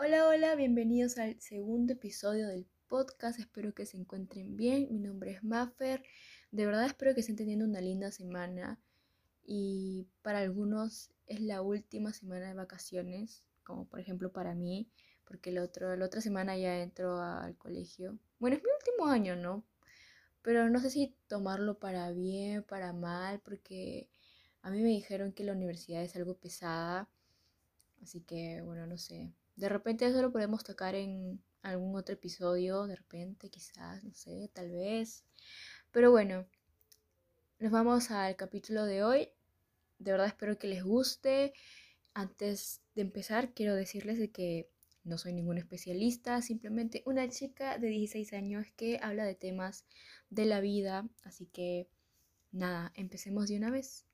[0.00, 3.40] Hola, hola, bienvenidos al segundo episodio del podcast.
[3.40, 4.86] Espero que se encuentren bien.
[4.92, 6.04] Mi nombre es Maffer.
[6.52, 8.78] De verdad espero que estén teniendo una linda semana.
[9.44, 14.88] Y para algunos es la última semana de vacaciones, como por ejemplo para mí,
[15.24, 18.20] porque el otro, la otra semana ya entro al colegio.
[18.38, 19.64] Bueno, es mi último año, ¿no?
[20.42, 24.08] Pero no sé si tomarlo para bien, para mal, porque
[24.62, 27.08] a mí me dijeron que la universidad es algo pesada.
[28.00, 29.32] Así que, bueno, no sé.
[29.58, 34.48] De repente eso lo podemos tocar en algún otro episodio, de repente, quizás, no sé,
[34.54, 35.24] tal vez.
[35.90, 36.46] Pero bueno,
[37.58, 39.30] nos vamos al capítulo de hoy.
[39.98, 41.54] De verdad espero que les guste.
[42.14, 44.70] Antes de empezar, quiero decirles de que
[45.02, 49.86] no soy ningún especialista, simplemente una chica de 16 años que habla de temas
[50.30, 51.08] de la vida.
[51.24, 51.88] Así que,
[52.52, 54.06] nada, empecemos de una vez.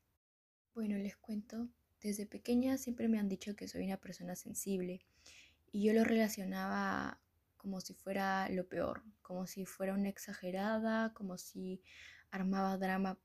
[0.74, 1.68] Bueno, les cuento.
[2.00, 5.04] Desde pequeña siempre me han dicho que soy una persona sensible
[5.74, 7.18] y yo lo relacionaba
[7.56, 11.82] como si fuera lo peor, como si fuera una exagerada, como si
[12.30, 13.18] armaba drama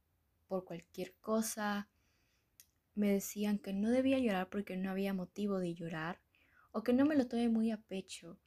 [0.47, 1.89] por cualquier cosa.
[2.95, 6.21] Me decían que no debía llorar porque no había motivo de llorar
[6.71, 8.39] o que no me lo tome muy a pecho.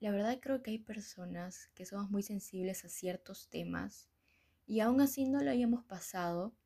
[0.00, 4.08] La verdad creo que hay personas que somos muy sensibles a ciertos temas
[4.66, 6.56] y aún así no lo hayamos pasado,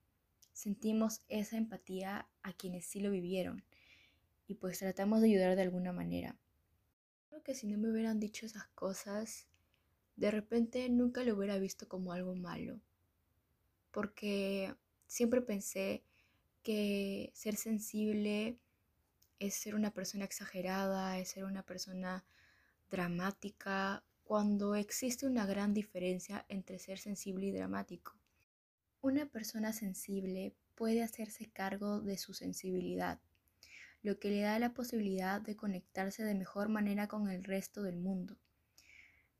[0.55, 3.63] sentimos esa empatía a quienes sí lo vivieron
[4.51, 6.37] y pues tratamos de ayudar de alguna manera.
[7.29, 9.47] Creo que si no me hubieran dicho esas cosas,
[10.17, 12.81] de repente nunca lo hubiera visto como algo malo,
[13.93, 14.75] porque
[15.07, 16.03] siempre pensé
[16.65, 18.59] que ser sensible
[19.39, 22.25] es ser una persona exagerada, es ser una persona
[22.91, 28.17] dramática, cuando existe una gran diferencia entre ser sensible y dramático.
[29.01, 33.21] Una persona sensible puede hacerse cargo de su sensibilidad
[34.03, 37.97] lo que le da la posibilidad de conectarse de mejor manera con el resto del
[37.97, 38.37] mundo.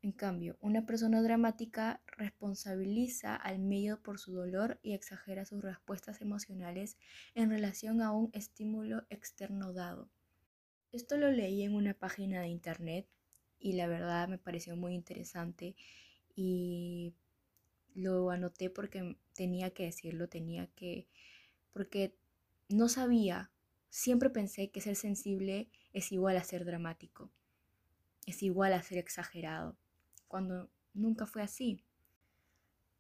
[0.03, 6.23] En cambio, una persona dramática responsabiliza al medio por su dolor y exagera sus respuestas
[6.23, 6.97] emocionales
[7.35, 10.09] en relación a un estímulo externo dado.
[10.91, 13.07] Esto lo leí en una página de internet
[13.59, 15.77] y la verdad me pareció muy interesante
[16.35, 17.15] y
[17.95, 21.09] lo anoté porque tenía que decirlo, tenía que,
[21.73, 22.17] porque
[22.71, 23.51] no sabía
[23.91, 27.31] Siempre pensé que ser sensible es igual a ser dramático,
[28.25, 29.77] es igual a ser exagerado,
[30.29, 31.85] cuando nunca fue así.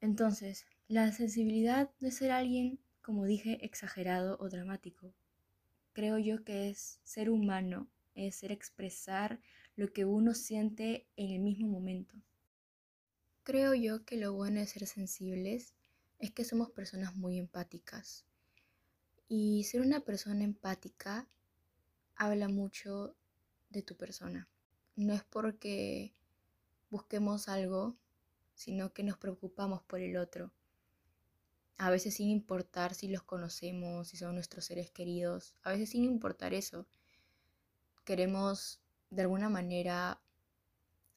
[0.01, 5.15] Entonces, la sensibilidad es ser alguien, como dije, exagerado o dramático.
[5.93, 9.41] Creo yo que es ser humano, es ser expresar
[9.77, 12.17] lo que uno siente en el mismo momento.
[13.45, 15.73] Creo yo que lo bueno de ser sensibles
[16.19, 18.27] es que somos personas muy empáticas.
[19.33, 21.29] Y ser una persona empática
[22.17, 23.15] habla mucho
[23.69, 24.49] de tu persona.
[24.97, 26.13] No es porque
[26.91, 27.95] busquemos algo,
[28.55, 30.51] sino que nos preocupamos por el otro.
[31.79, 36.03] A veces sin importar si los conocemos, si son nuestros seres queridos, a veces sin
[36.03, 36.89] importar eso.
[38.05, 38.81] Queremos
[39.11, 40.21] de alguna manera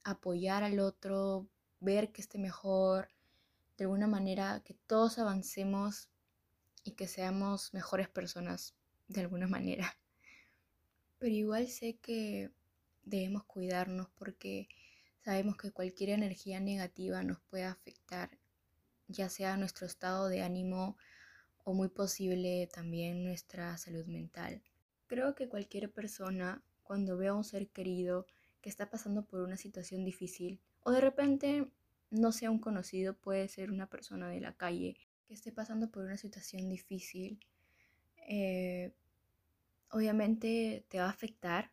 [0.03, 1.47] apoyar al otro,
[1.79, 3.09] ver que esté mejor,
[3.75, 6.09] de alguna manera que todos avancemos
[6.83, 8.75] y que seamos mejores personas
[9.07, 9.97] de alguna manera.
[11.19, 12.51] Pero igual sé que
[13.03, 14.67] debemos cuidarnos porque
[15.23, 18.37] sabemos que cualquier energía negativa nos puede afectar,
[19.07, 20.97] ya sea nuestro estado de ánimo
[21.63, 24.61] o muy posible también nuestra salud mental.
[25.07, 28.25] Creo que cualquier persona cuando ve a un ser querido
[28.61, 31.71] que está pasando por una situación difícil o de repente
[32.09, 34.97] no sea un conocido, puede ser una persona de la calle
[35.33, 37.39] que esté pasando por una situación difícil,
[38.27, 38.93] eh,
[39.89, 41.71] obviamente te va a afectar.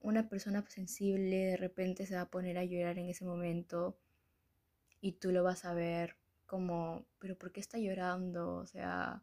[0.00, 3.96] Una persona sensible de repente se va a poner a llorar en ese momento
[5.00, 6.16] y tú lo vas a ver
[6.46, 8.56] como, pero ¿por qué está llorando?
[8.56, 9.22] O sea,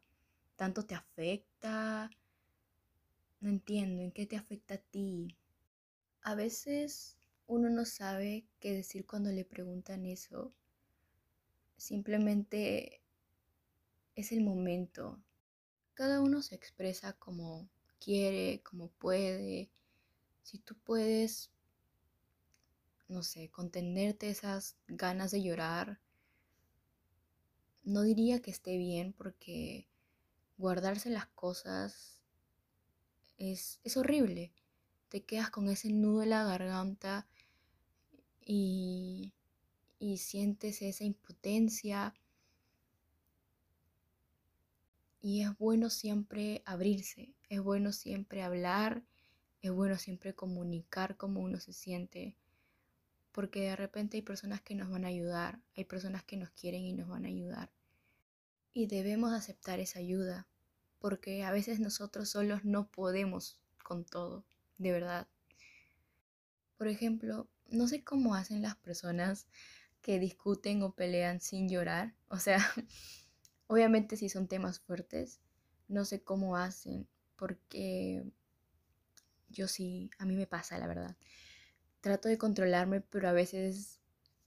[0.56, 2.10] ¿tanto te afecta?
[3.40, 5.36] No entiendo, ¿en qué te afecta a ti?
[6.22, 10.54] A veces uno no sabe qué decir cuando le preguntan eso.
[11.76, 13.03] Simplemente
[14.14, 15.18] es el momento.
[15.94, 17.68] Cada uno se expresa como
[18.00, 19.70] quiere, como puede.
[20.42, 21.50] Si tú puedes,
[23.08, 26.00] no sé, contenerte esas ganas de llorar,
[27.82, 29.88] no diría que esté bien porque
[30.56, 32.22] guardarse las cosas
[33.36, 34.52] es, es horrible.
[35.08, 37.28] Te quedas con ese nudo en la garganta
[38.40, 39.32] y,
[39.98, 42.14] y sientes esa impotencia
[45.24, 49.02] y es bueno siempre abrirse, es bueno siempre hablar,
[49.62, 52.36] es bueno siempre comunicar cómo uno se siente,
[53.32, 56.82] porque de repente hay personas que nos van a ayudar, hay personas que nos quieren
[56.82, 57.70] y nos van a ayudar.
[58.74, 60.46] Y debemos aceptar esa ayuda,
[60.98, 64.44] porque a veces nosotros solos no podemos con todo,
[64.76, 65.26] de verdad.
[66.76, 69.46] Por ejemplo, no sé cómo hacen las personas
[70.02, 72.12] que discuten o pelean sin llorar.
[72.28, 72.58] O sea,
[73.66, 75.40] obviamente si son temas fuertes,
[75.88, 77.06] no sé cómo hacen,
[77.36, 78.24] porque
[79.48, 81.16] yo sí, a mí me pasa, la verdad.
[82.00, 84.00] Trato de controlarme, pero a veces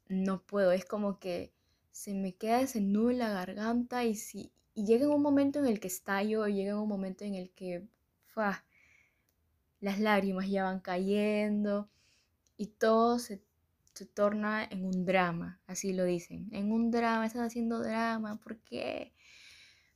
[0.08, 0.72] no puedo.
[0.72, 1.54] Es como que
[1.92, 5.66] se me queda ese nudo en la garganta y, si, y llega un momento en
[5.66, 7.88] el que estallo, llega un momento en el que
[9.80, 11.90] las lágrimas ya van cayendo
[12.56, 13.42] y todo se,
[13.98, 16.50] se, torna en un drama, así lo dicen.
[16.52, 19.14] En un drama, estás haciendo drama, ¿por qué?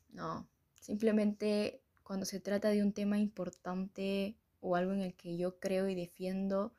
[0.09, 0.47] No,
[0.79, 5.87] simplemente cuando se trata de un tema importante o algo en el que yo creo
[5.89, 6.73] y defiendo,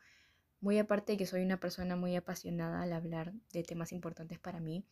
[0.60, 4.60] muy aparte de que soy una persona muy apasionada al hablar de temas importantes para
[4.60, 4.84] mí,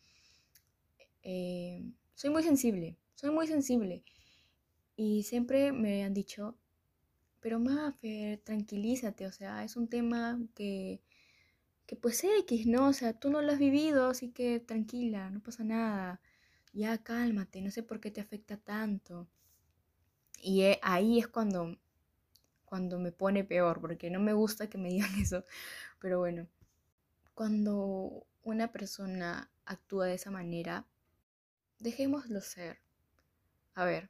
[1.23, 1.83] eh,
[2.15, 4.03] soy muy sensible, soy muy sensible.
[4.95, 6.57] Y siempre me han dicho,
[7.39, 11.01] pero Mafer, tranquilízate, o sea, es un tema que,
[11.91, 12.87] que pues X, ¿no?
[12.87, 16.21] O sea, tú no lo has vivido, así que tranquila, no pasa nada.
[16.71, 19.27] Ya cálmate, no sé por qué te afecta tanto.
[20.41, 21.77] Y eh, ahí es cuando
[22.63, 25.43] cuando me pone peor, porque no me gusta que me digan eso,
[25.99, 26.47] pero bueno,
[27.33, 30.87] cuando una persona actúa de esa manera,
[31.79, 32.79] dejémoslo ser.
[33.75, 34.09] A ver,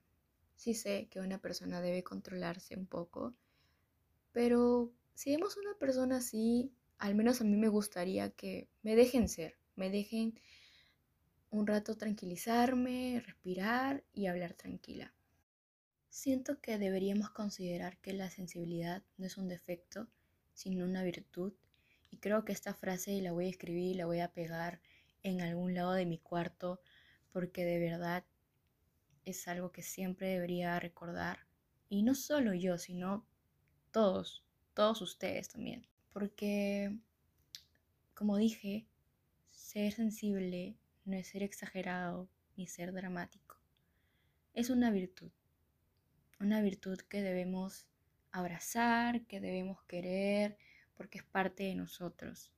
[0.55, 3.33] sí sé que una persona debe controlarse un poco,
[4.33, 9.27] pero si vemos una persona así, al menos a mí me gustaría que me dejen
[9.27, 10.39] ser, me dejen
[11.49, 15.11] un rato tranquilizarme, respirar y hablar tranquila.
[16.09, 20.09] Siento que deberíamos considerar que la sensibilidad no es un defecto,
[20.53, 21.53] sino una virtud.
[22.11, 24.79] Y creo que esta frase la voy a escribir y la voy a pegar
[25.23, 26.81] en algún lado de mi cuarto
[27.31, 28.25] porque de verdad
[29.25, 31.47] es algo que siempre debería recordar.
[31.89, 33.25] Y no solo yo, sino
[33.89, 34.43] todos,
[34.75, 35.90] todos ustedes también.
[36.11, 36.97] Porque,
[38.13, 38.85] como dije,
[39.51, 40.75] ser sensible
[41.05, 43.57] no es ser exagerado ni ser dramático.
[44.53, 45.31] Es una virtud
[46.41, 47.85] una virtud que debemos
[48.31, 50.57] abrazar, que debemos querer,
[50.95, 52.51] porque es parte de nosotros,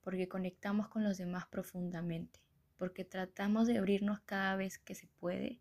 [0.00, 2.40] porque conectamos con los demás profundamente,
[2.78, 5.60] porque tratamos de abrirnos cada vez que se puede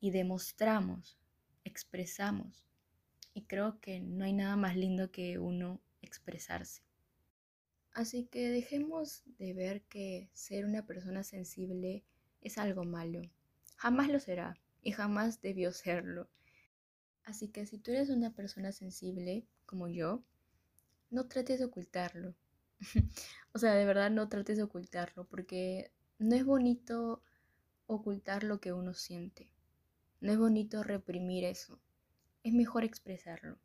[0.00, 1.18] y demostramos,
[1.64, 2.64] expresamos.
[3.38, 6.82] Y creo que no hay nada más lindo que uno expresarse.
[7.92, 12.02] Así que dejemos de ver que ser una persona sensible
[12.40, 13.22] es algo malo.
[13.76, 16.28] Jamás lo será y jamás debió serlo.
[17.22, 20.24] Así que si tú eres una persona sensible como yo,
[21.08, 22.34] no trates de ocultarlo.
[23.52, 27.22] o sea, de verdad no trates de ocultarlo porque no es bonito
[27.86, 29.52] ocultar lo que uno siente.
[30.20, 31.78] No es bonito reprimir eso.
[32.42, 33.58] Es mejor expresarlo.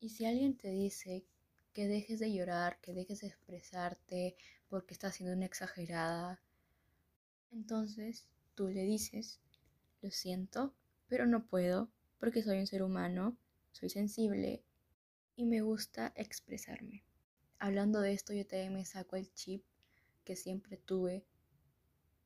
[0.00, 1.24] Y si alguien te dice
[1.72, 4.36] que dejes de llorar, que dejes de expresarte
[4.68, 6.40] porque estás siendo una exagerada,
[7.52, 9.40] entonces tú le dices,
[10.00, 10.74] lo siento,
[11.06, 13.36] pero no puedo porque soy un ser humano,
[13.72, 14.62] soy sensible
[15.36, 17.04] y me gusta expresarme.
[17.58, 19.64] Hablando de esto, yo también me saco el chip
[20.24, 21.24] que siempre tuve,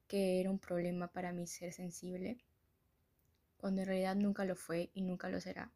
[0.06, 2.38] que era un problema para mí ser sensible,
[3.66, 5.72] cuando en realidad nunca lo fue y nunca lo será,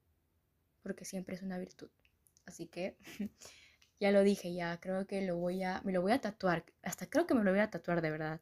[0.80, 1.90] porque siempre es una virtud.
[2.46, 2.96] Así que
[3.98, 7.10] ya lo dije, ya creo que lo voy a, me lo voy a tatuar, hasta
[7.10, 8.40] creo que me lo voy a tatuar de verdad,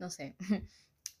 [0.00, 0.34] no sé.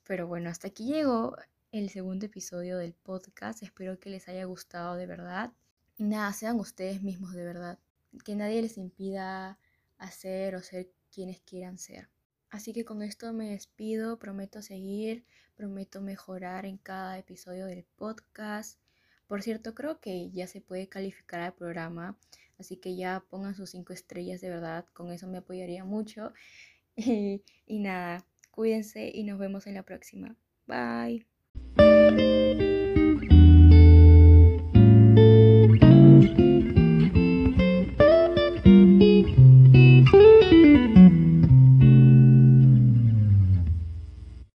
[0.02, 1.36] Pero bueno, hasta aquí llegó
[1.70, 3.62] el segundo episodio del podcast.
[3.62, 5.52] Espero que les haya gustado de verdad.
[5.98, 7.78] Nada, sean ustedes mismos de verdad.
[8.24, 9.56] Que nadie les impida
[9.98, 12.08] hacer o ser quienes quieran ser.
[12.52, 15.24] Así que con esto me despido, prometo seguir,
[15.56, 18.78] prometo mejorar en cada episodio del podcast.
[19.26, 22.18] Por cierto, creo que ya se puede calificar al programa,
[22.58, 26.34] así que ya pongan sus cinco estrellas de verdad, con eso me apoyaría mucho.
[26.96, 30.36] y, y nada, cuídense y nos vemos en la próxima.
[30.66, 31.26] Bye.